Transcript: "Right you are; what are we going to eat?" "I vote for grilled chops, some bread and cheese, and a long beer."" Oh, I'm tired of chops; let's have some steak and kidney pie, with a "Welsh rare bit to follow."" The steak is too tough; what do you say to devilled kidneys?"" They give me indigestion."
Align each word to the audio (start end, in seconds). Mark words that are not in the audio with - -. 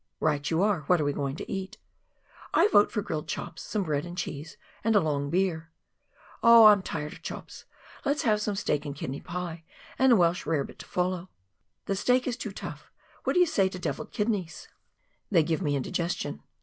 "Right 0.29 0.49
you 0.49 0.63
are; 0.63 0.79
what 0.87 0.99
are 0.99 1.03
we 1.03 1.13
going 1.13 1.35
to 1.35 1.47
eat?" 1.51 1.77
"I 2.55 2.67
vote 2.69 2.91
for 2.91 3.03
grilled 3.03 3.27
chops, 3.27 3.61
some 3.61 3.83
bread 3.83 4.03
and 4.03 4.17
cheese, 4.17 4.57
and 4.83 4.95
a 4.95 4.99
long 4.99 5.29
beer."" 5.29 5.69
Oh, 6.43 6.65
I'm 6.65 6.81
tired 6.81 7.13
of 7.13 7.21
chops; 7.21 7.65
let's 8.03 8.23
have 8.23 8.41
some 8.41 8.55
steak 8.55 8.83
and 8.83 8.95
kidney 8.95 9.21
pie, 9.21 9.63
with 9.99 10.09
a 10.09 10.15
"Welsh 10.15 10.47
rare 10.47 10.63
bit 10.63 10.79
to 10.79 10.87
follow."" 10.87 11.29
The 11.85 11.95
steak 11.95 12.27
is 12.27 12.35
too 12.35 12.51
tough; 12.51 12.89
what 13.25 13.33
do 13.33 13.39
you 13.39 13.45
say 13.45 13.69
to 13.69 13.77
devilled 13.77 14.11
kidneys?"" 14.11 14.67
They 15.29 15.43
give 15.43 15.61
me 15.61 15.75
indigestion." 15.75 16.41